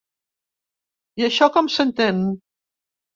I 1.21 1.25
això 1.27 1.49
com 1.57 1.69
s’entén? 1.73 2.23